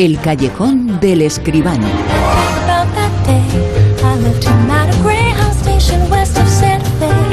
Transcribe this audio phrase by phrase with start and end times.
[0.00, 1.86] El callejón del escribano.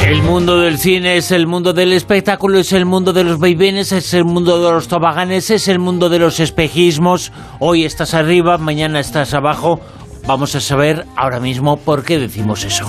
[0.06, 3.94] El mundo del cine es el mundo del espectáculo, es el mundo de los vaivenes,
[3.94, 7.32] es el mundo de los tobaganes, es el mundo de los espejismos.
[7.60, 9.80] Hoy estás arriba, mañana estás abajo.
[10.28, 12.86] Vamos a saber ahora mismo por qué decimos eso.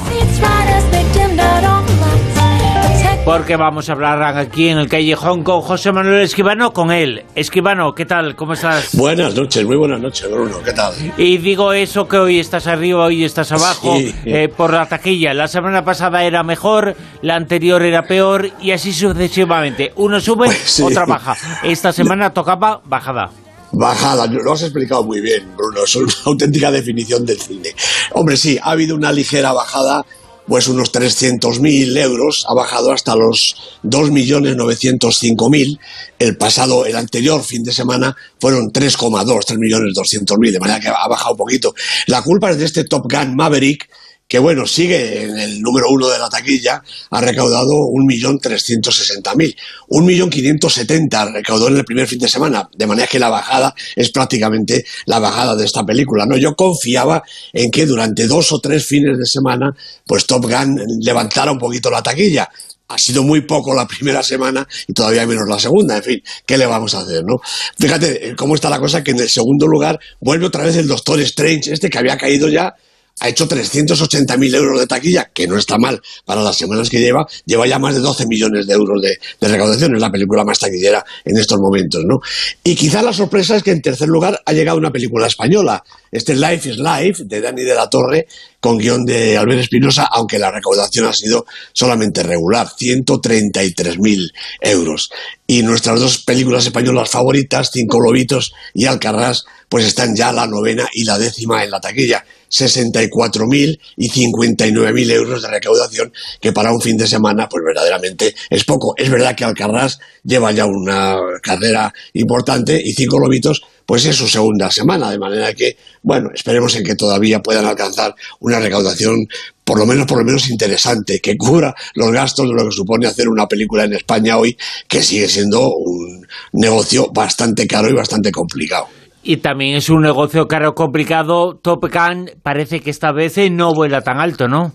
[3.29, 7.27] Porque vamos a hablar aquí en el callejón con José Manuel Esquivano, con él.
[7.35, 8.35] Esquivano, ¿qué tal?
[8.35, 8.97] ¿Cómo estás?
[8.97, 10.63] Buenas noches, muy buenas noches, Bruno.
[10.65, 10.95] ¿Qué tal?
[11.19, 15.35] Y digo eso que hoy estás arriba, hoy estás abajo, eh, por la taquilla.
[15.35, 19.93] La semana pasada era mejor, la anterior era peor y así sucesivamente.
[19.97, 21.37] Uno sube, pues otra baja.
[21.63, 23.29] Esta semana tocaba bajada.
[23.73, 25.85] Bajada, lo has explicado muy bien, Bruno.
[25.85, 27.75] Es una auténtica definición del cine.
[28.15, 30.03] Hombre, sí, ha habido una ligera bajada
[30.49, 35.79] pues unos 300.000 euros, ha bajado hasta los 2.905.000.
[36.19, 41.33] El pasado, el anterior fin de semana fueron 3,2, 3.200.000, de manera que ha bajado
[41.33, 41.75] un poquito.
[42.07, 43.89] La culpa es de este Top Gun Maverick,
[44.29, 49.57] que bueno, sigue en el número uno de la taquilla, ha recaudado 1.360.000.
[49.89, 54.85] 1.570.000 recaudó en el primer fin de semana, de manera que la bajada es prácticamente
[55.07, 56.27] la bajada de esta película.
[56.27, 56.37] ¿no?
[56.37, 57.23] Yo confiaba
[57.55, 59.75] en que durante dos o tres fines de semana,
[60.07, 62.51] pues Top Gun levantara un poquito la taquilla,
[62.89, 65.97] ha sido muy poco la primera semana y todavía menos la segunda.
[65.97, 67.41] En fin, ¿qué le vamos a hacer, no?
[67.79, 71.19] Fíjate cómo está la cosa que en el segundo lugar vuelve otra vez el Doctor
[71.21, 72.75] Strange, este que había caído ya
[73.21, 77.27] ha hecho 380.000 euros de taquilla, que no está mal para las semanas que lleva,
[77.45, 81.05] lleva ya más de 12 millones de euros de, recaudación, es la película más taquillera
[81.25, 82.21] en estos momentos, ¿no?
[82.63, 86.35] Y quizá la sorpresa es que en tercer lugar ha llegado una película española, este
[86.35, 88.27] Life is Life, de Dani de la Torre,
[88.61, 95.11] con guion de Albert Espinosa, aunque la recaudación ha sido solamente regular, 133.000 euros.
[95.47, 100.89] Y nuestras dos películas españolas favoritas, Cinco Lobitos y Alcarrás, pues están ya la novena
[100.93, 102.25] y la décima en la taquilla.
[102.51, 108.65] 64.000 y 59.000 euros de recaudación, que para un fin de semana, pues verdaderamente es
[108.65, 108.95] poco.
[108.97, 114.29] Es verdad que Alcarrás lleva ya una carrera importante y Cinco Lobitos pues es su
[114.29, 119.27] segunda semana, de manera que, bueno, esperemos en que todavía puedan alcanzar una recaudación
[119.65, 123.07] por lo menos, por lo menos interesante, que cubra los gastos de lo que supone
[123.07, 128.31] hacer una película en España hoy, que sigue siendo un negocio bastante caro y bastante
[128.31, 128.89] complicado.
[129.23, 131.59] Y también es un negocio caro complicado.
[131.61, 134.73] Top Gun parece que esta vez no vuela tan alto, ¿no?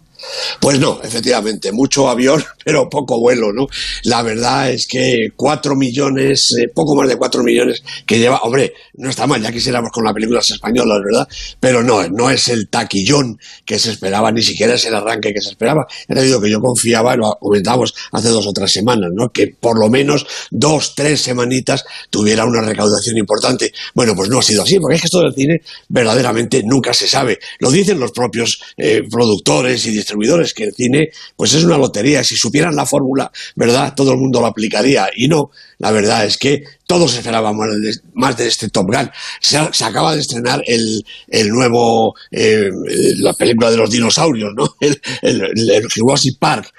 [0.60, 3.68] Pues no, efectivamente, mucho avión, pero poco vuelo, ¿no?
[4.04, 8.74] La verdad es que cuatro millones, eh, poco más de cuatro millones que lleva, hombre,
[8.96, 11.28] no está mal, ya quisiéramos con las películas españolas, ¿verdad?
[11.60, 15.42] Pero no, no es el taquillón que se esperaba, ni siquiera es el arranque que
[15.42, 15.86] se esperaba.
[16.08, 19.30] Era digo que yo confiaba, lo comentábamos hace dos o tres semanas, ¿no?
[19.30, 23.72] Que por lo menos dos, tres semanitas tuviera una recaudación importante.
[23.94, 27.08] Bueno, pues no ha sido así, porque es que esto del cine verdaderamente nunca se
[27.08, 27.40] sabe.
[27.60, 30.13] Lo dicen los propios eh, productores y distribuidores
[30.54, 32.24] que el cine pues es una lotería.
[32.24, 33.94] Si supieran la fórmula, ¿verdad?
[33.96, 35.10] Todo el mundo lo aplicaría.
[35.16, 35.52] Y no,
[35.84, 37.68] la verdad es que todos esperábamos
[38.14, 39.12] más de este Top Gun.
[39.42, 42.70] Se, acaba de estrenar el, el nuevo, eh,
[43.18, 44.66] la película de los dinosaurios, ¿no?
[45.22, 46.72] El, el, Jurassic Park,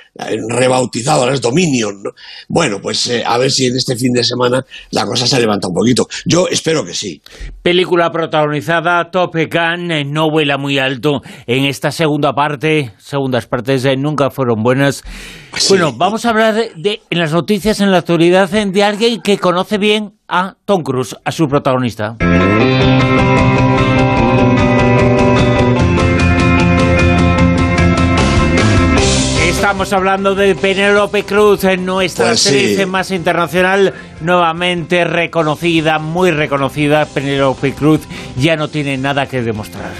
[0.48, 2.10] rebautizado, ahora es Dominion, ¿no?
[2.48, 5.68] Bueno, pues eh, a ver si en este fin de semana la cosa se levanta
[5.68, 6.06] un poquito.
[6.24, 7.20] Yo espero que sí.
[7.62, 12.92] Película protagonizada, Top Gun, eh, no vuela muy alto en esta segunda parte.
[12.98, 15.02] Segundas partes nunca fueron buenas.
[15.68, 19.76] Bueno, vamos a hablar de, en las noticias, en la actualidad, de alguien que conoce
[19.76, 22.16] bien a Tom Cruise, a su protagonista.
[29.48, 37.04] Estamos hablando de Penélope Cruz, en nuestra pues actriz más internacional, nuevamente reconocida, muy reconocida.
[37.06, 38.02] Penélope Cruz
[38.36, 39.90] ya no tiene nada que demostrar.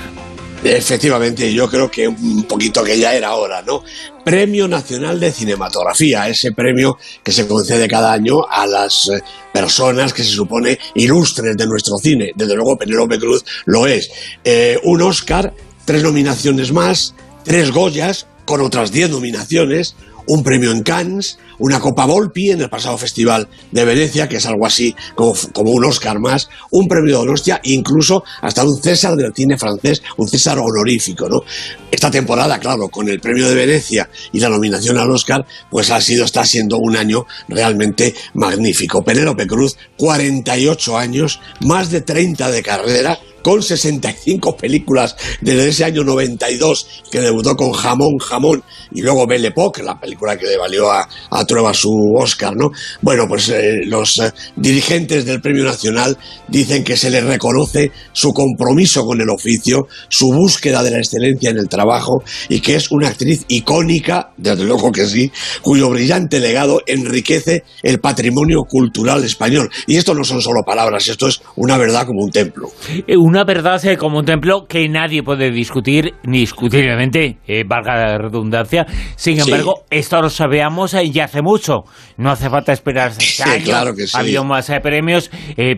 [0.65, 3.85] Efectivamente, yo creo que un poquito que ya era hora, ¿no?
[4.25, 9.23] Premio Nacional de Cinematografía, ese premio que se concede cada año a las eh,
[9.53, 12.33] personas que se supone ilustres de nuestro cine.
[12.35, 14.11] Desde luego, Penélope Cruz lo es.
[14.43, 15.53] Eh, un Oscar,
[15.85, 22.07] tres nominaciones más, tres Goyas, con otras diez nominaciones, un premio en Cannes, una Copa
[22.07, 26.19] Volpi en el pasado Festival de Venecia, que es algo así como, como un Oscar
[26.19, 31.29] más, un premio de Donostia, incluso hasta un César del cine francés, un César honorífico,
[31.29, 31.43] ¿no?
[31.91, 36.01] Esta temporada, claro, con el premio de Venecia y la nominación al Oscar, pues ha
[36.01, 39.03] sido, está siendo un año realmente magnífico.
[39.03, 46.03] Penélope Cruz, 48 años, más de 30 de carrera, con 65 películas desde ese año
[46.03, 50.91] 92 que debutó con Jamón, Jamón y luego Belle Époque, la película que le valió
[50.91, 52.71] a, a Trueba su Oscar, ¿no?
[53.03, 56.17] Bueno, pues eh, los eh, dirigentes del Premio Nacional
[56.49, 61.51] dicen que se le reconoce su compromiso con el oficio, su búsqueda de la excelencia
[61.51, 65.31] en el trabajo y que es una actriz icónica, desde luego que sí,
[65.61, 69.69] cuyo brillante legado enriquece el patrimonio cultural español.
[69.87, 72.73] Y esto no son solo palabras, esto es una verdad como un templo.
[73.07, 78.87] Eh, una verdad como un templo que nadie puede discutir, ni discutiblemente, valga la redundancia.
[79.17, 81.83] Sin embargo, esto lo sabíamos ya hace mucho.
[82.17, 84.17] No hace falta esperar sí, Claro que sí.
[84.17, 85.33] Había más premios.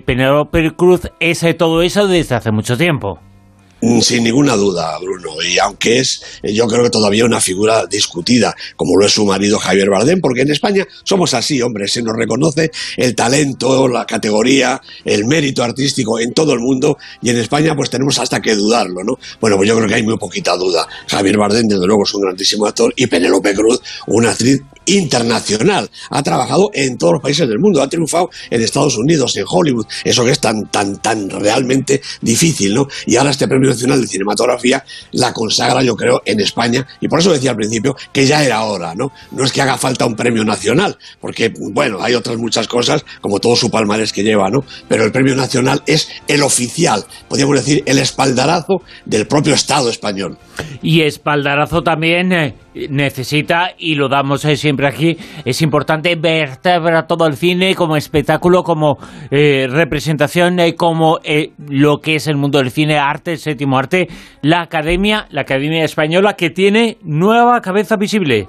[0.04, 3.20] Penelope Cruz es todo eso desde hace mucho tiempo.
[3.82, 5.42] Mm, sin ninguna duda, Bruno.
[5.42, 9.26] Y aunque es, eh, yo creo que todavía una figura discutida, como lo es su
[9.26, 14.06] marido Javier Bardem, porque en España somos así, hombre, se nos reconoce el talento, la
[14.06, 18.54] categoría, el mérito artístico en todo el mundo, y en España pues tenemos hasta que
[18.54, 19.18] dudarlo, ¿no?
[19.40, 20.88] Bueno, pues yo creo que hay muy poquita duda.
[21.08, 25.90] Javier Bardem, desde luego, es un grandísimo actor, y Penélope Cruz, una actriz internacional.
[26.10, 29.86] Ha trabajado en todos los países del mundo, ha triunfado en Estados Unidos, en Hollywood,
[30.04, 32.88] eso que es tan, tan, tan realmente difícil, ¿no?
[33.06, 36.86] Y ahora este premio Nacional de Cinematografía la consagra, yo creo, en España.
[37.00, 39.12] Y por eso decía al principio que ya era hora, ¿no?
[39.32, 43.38] No es que haga falta un premio nacional, porque, bueno, hay otras muchas cosas, como
[43.38, 44.64] todo su palmarés que lleva, ¿no?
[44.88, 50.38] Pero el premio nacional es el oficial, podríamos decir, el espaldarazo del propio Estado español.
[50.82, 52.54] Y espaldarazo también eh,
[52.88, 58.62] necesita, y lo damos eh, siempre aquí, es importante vertebra todo el cine como espectáculo,
[58.62, 58.98] como
[59.30, 61.18] eh, representación, como
[61.68, 63.36] lo que es el mundo del cine, arte,
[63.76, 64.08] arte,
[64.42, 68.48] la Academia, la Academia Española, que tiene nueva cabeza visible.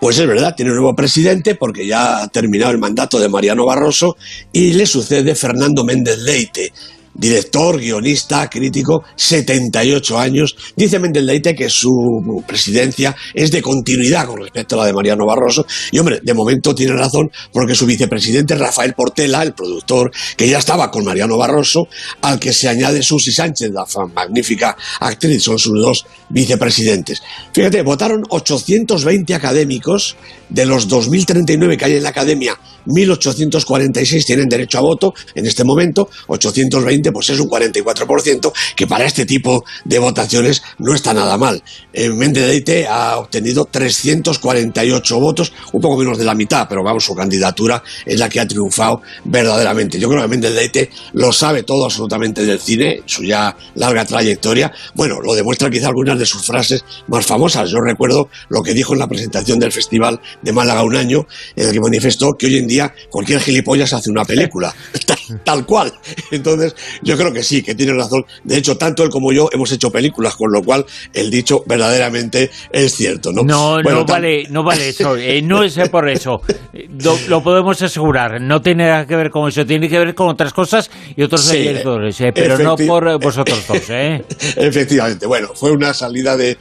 [0.00, 3.64] Pues es verdad, tiene un nuevo presidente porque ya ha terminado el mandato de Mariano
[3.64, 4.16] Barroso
[4.52, 6.72] y le sucede Fernando Méndez Leite
[7.14, 10.56] director, guionista, crítico, 78 años.
[10.76, 15.66] Dice Mendeldeite que su presidencia es de continuidad con respecto a la de Mariano Barroso.
[15.90, 20.58] Y hombre, de momento tiene razón porque su vicepresidente Rafael Portela, el productor, que ya
[20.58, 21.88] estaba con Mariano Barroso,
[22.22, 27.22] al que se añade Susi Sánchez, la magnífica actriz, son sus dos vicepresidentes.
[27.52, 30.16] Fíjate, votaron 820 académicos
[30.48, 35.64] de los 2.039 que hay en la academia 1.846 tienen derecho a voto en este
[35.64, 41.36] momento, 820 pues es un 44%, que para este tipo de votaciones no está nada
[41.36, 41.62] mal.
[41.94, 47.82] Mendedeite ha obtenido 348 votos, un poco menos de la mitad, pero vamos, su candidatura
[48.06, 49.98] es la que ha triunfado verdaderamente.
[49.98, 54.72] Yo creo que Mendedeite lo sabe todo absolutamente del cine, su ya larga trayectoria.
[54.94, 57.70] Bueno, lo demuestran quizá algunas de sus frases más famosas.
[57.70, 61.26] Yo recuerdo lo que dijo en la presentación del Festival de Málaga un año,
[61.56, 62.71] en el que manifestó que hoy en día
[63.10, 64.74] cualquier gilipollas hace una película,
[65.44, 65.92] tal, cual.
[66.30, 68.24] Entonces, yo creo que sí, que tiene razón.
[68.44, 72.50] De hecho, tanto él como yo hemos hecho películas, con lo cual el dicho verdaderamente
[72.70, 73.42] es cierto, ¿no?
[73.42, 76.42] No, no vale, no vale eso, eh, no es por eso.
[77.28, 80.52] Lo, podemos asegurar, no tiene nada que ver con eso, tiene que ver con otras
[80.52, 84.24] cosas y otros directores, eh, pero no por vosotros dos, ¿eh?
[84.56, 86.56] Efectivamente, bueno, fue una salida de,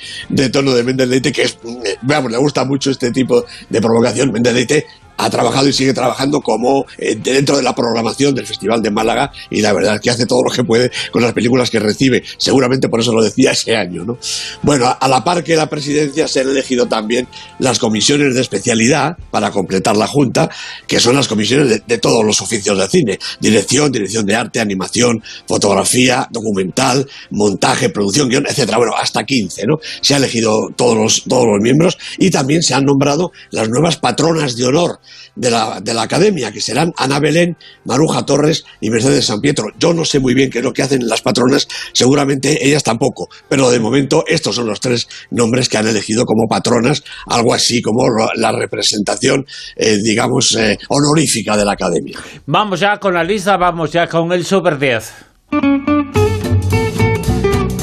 [0.52, 4.32] tono de Mendelete que es, eh, veamos, le gusta mucho este tipo de provocación.
[4.32, 4.86] Mendelete
[5.22, 9.32] ha trabajado y sigue trabajando como eh, dentro de la programación del Festival de Málaga
[9.50, 12.24] y la verdad es que hace todo lo que puede con las películas que recibe.
[12.38, 14.18] Seguramente por eso lo decía ese año, ¿no?
[14.64, 17.28] Bueno, a la par que la presidencia se han elegido también
[17.60, 20.50] las comisiones de especialidad para completar la Junta,
[20.88, 23.20] que son las comisiones de, todos los oficios de cine.
[23.40, 28.78] Dirección, dirección de arte, animación, fotografía, documental, montaje, producción, guion, etcétera.
[28.78, 29.80] Bueno, hasta 15, ¿no?
[30.02, 33.98] Se han elegido todos los, todos los miembros y también se han nombrado las nuevas
[33.98, 35.00] patronas de honor
[35.36, 39.68] de la, de la academia, que serán Ana Belén, Maruja Torres y Mercedes San Pietro.
[39.80, 43.28] Yo no sé muy bien qué es lo que hacen las patronas, seguramente ellas tampoco,
[43.50, 47.82] pero de momento estos son los tres nombres que han elegido como patronas, algo así
[47.82, 48.04] como
[48.36, 52.20] la representación, eh, digamos, eh, honorífica de la academia.
[52.46, 55.14] Vamos ya con la lista, vamos ya con el Super 10.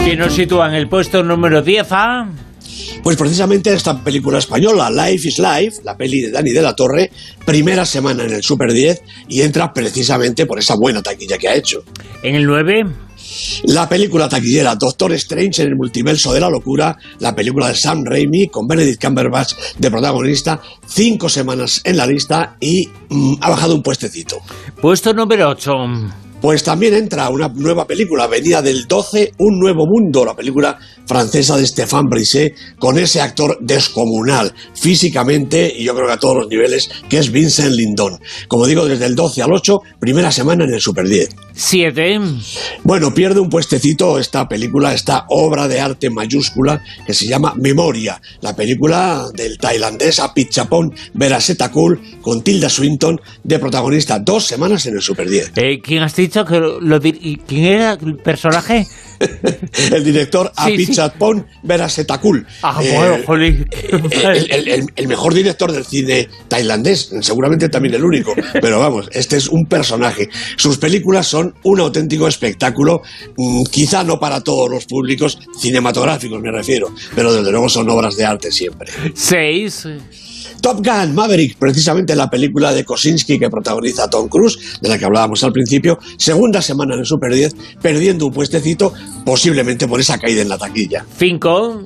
[0.04, 2.47] Que nos sitúa en el puesto número 10 a...
[3.02, 7.10] Pues precisamente esta película española, Life is Life, la peli de Dani de la Torre,
[7.44, 11.54] primera semana en el Super 10 y entra precisamente por esa buena taquilla que ha
[11.54, 11.84] hecho.
[12.22, 12.84] ¿En el 9?
[13.64, 18.04] La película taquillera Doctor Strange en el multiverso de la locura, la película de Sam
[18.04, 23.74] Raimi con Benedict Cumberbatch de protagonista, cinco semanas en la lista y mm, ha bajado
[23.74, 24.38] un puestecito.
[24.80, 25.72] Puesto número 8.
[26.40, 30.78] Pues también entra una nueva película, venía del 12, Un Nuevo Mundo, la película
[31.08, 36.36] francesa de Stéphane Brisset, con ese actor descomunal, físicamente y yo creo que a todos
[36.36, 38.20] los niveles, que es Vincent Lindon.
[38.46, 41.28] Como digo, desde el 12 al 8, primera semana en el Super 10.
[41.54, 42.20] Siete.
[42.84, 48.20] Bueno, pierde un puestecito esta película, esta obra de arte mayúscula que se llama Memoria,
[48.42, 55.02] la película del tailandés Apichapong Verasetakul con Tilda Swinton de protagonista dos semanas en el
[55.02, 55.52] Super 10.
[55.56, 58.86] Eh, ¿Quién has dicho que lo, quién era el personaje?
[59.92, 60.52] el director
[60.98, 62.46] Apichatpong Verasetakul.
[62.62, 69.08] Ah, bueno, eh, el, mejor director del cine tailandés, seguramente también el único, pero vamos,
[69.12, 70.28] este es un personaje.
[70.56, 73.02] Sus películas son un auténtico espectáculo,
[73.36, 78.16] mm, quizá no para todos los públicos cinematográficos me refiero, pero desde luego son obras
[78.16, 78.90] de arte siempre.
[79.14, 79.86] Seis.
[80.60, 85.04] Top Gun Maverick, precisamente la película de Kosinski que protagoniza Tom Cruise, de la que
[85.04, 88.92] hablábamos al principio, segunda semana en el Super 10, perdiendo un puestecito,
[89.28, 91.04] posiblemente por esa caída en la taquilla.
[91.18, 91.82] Cinco.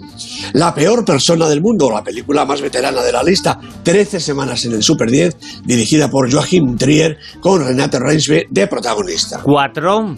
[0.53, 4.75] La peor persona del mundo, la película más veterana de la lista, 13 semanas en
[4.75, 9.41] el Super 10, dirigida por Joachim Trier, con Renate Reinsve de protagonista.
[9.43, 10.15] Cuatro.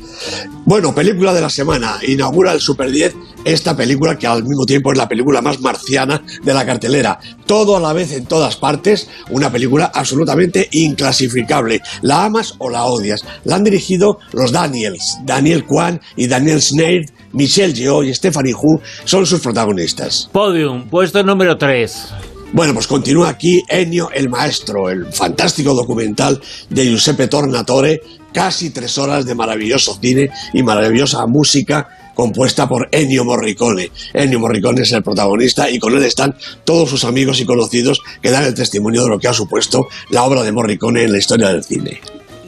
[0.66, 3.14] Bueno, película de la semana, inaugura el Super 10
[3.44, 7.18] esta película que al mismo tiempo es la película más marciana de la cartelera.
[7.46, 11.82] Todo a la vez en todas partes, una película absolutamente inclasificable.
[12.00, 13.24] La amas o la odias.
[13.44, 18.80] La han dirigido los Daniels, Daniel Kwan y Daniel Snare, Michelle Yeoh y Stephanie Hu
[19.04, 20.30] son sus protagonistas.
[20.32, 22.14] Podium, puesto número 3.
[22.52, 28.00] Bueno, pues continúa aquí Ennio el Maestro, el fantástico documental de Giuseppe Tornatore,
[28.32, 33.90] casi tres horas de maravilloso cine y maravillosa música compuesta por Ennio Morricone.
[34.12, 38.30] Ennio Morricone es el protagonista y con él están todos sus amigos y conocidos que
[38.30, 41.48] dan el testimonio de lo que ha supuesto la obra de Morricone en la historia
[41.48, 42.00] del cine.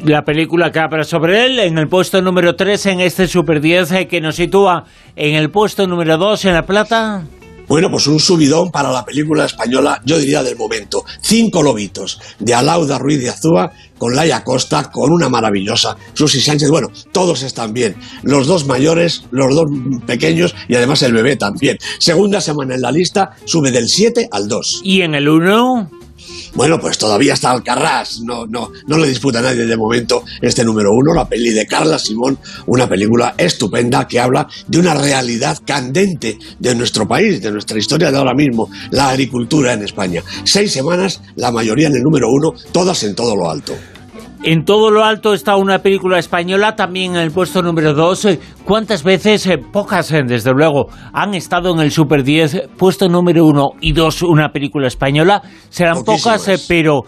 [0.04, 3.92] La película que habla sobre él en el puesto número 3 en este Super 10
[3.92, 4.84] eh, que nos sitúa
[5.16, 7.24] en el puesto número 2 en La Plata.
[7.68, 11.04] Bueno, pues un subidón para la película española, yo diría del momento.
[11.20, 16.70] Cinco lobitos, de Alauda Ruiz de Azúa, con Laia Costa, con una maravillosa Susi Sánchez.
[16.70, 17.96] Bueno, todos están bien.
[18.22, 19.68] Los dos mayores, los dos
[20.06, 21.78] pequeños y además el bebé también.
[21.98, 24.82] Segunda semana en la lista, sube del 7 al 2.
[24.84, 25.90] ¿Y en el 1?
[26.56, 30.64] Bueno, pues todavía está Alcarrás, no, no, no le disputa a nadie de momento este
[30.64, 35.58] número uno, la peli de Carla Simón, una película estupenda que habla de una realidad
[35.66, 40.22] candente de nuestro país, de nuestra historia de ahora mismo, la agricultura en España.
[40.44, 43.74] Seis semanas, la mayoría en el número uno, todas en todo lo alto.
[44.42, 48.38] En todo lo alto está una película española, también en el puesto número 2.
[48.64, 49.46] ¿Cuántas veces?
[49.46, 53.92] Eh, pocas, eh, desde luego, han estado en el Super 10, puesto número 1 y
[53.92, 55.42] 2, una película española.
[55.68, 57.02] Serán pocas, eh, pero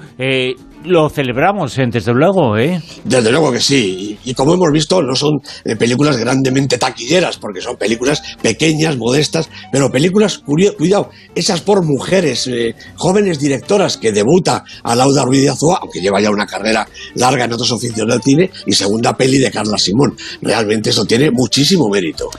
[0.85, 1.87] lo celebramos, ¿eh?
[1.91, 2.81] desde luego, ¿eh?
[3.05, 4.19] Desde luego que sí.
[4.25, 9.49] Y, como hemos visto, no son eh, películas grandemente taquilleras, porque son películas pequeñas, modestas,
[9.73, 15.51] pero películas, cuidado, esas por mujeres, eh, jóvenes directoras que debuta a Lauda Ruiz de
[15.51, 19.39] Azúa, aunque lleva ya una carrera larga en otros oficios del cine, y segunda peli
[19.39, 20.17] de Carla Simón.
[20.43, 22.31] Realmente eso tiene muchísimo mérito.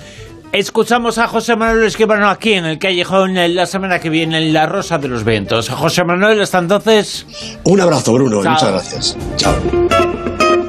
[0.51, 4.65] Escuchamos a José Manuel Esquivano aquí en el Callejón la semana que viene en La
[4.65, 5.69] Rosa de los Vientos.
[5.69, 7.27] José Manuel, hasta entonces.
[7.63, 9.17] Un abrazo, Bruno, muchas gracias.
[9.35, 9.53] Chao.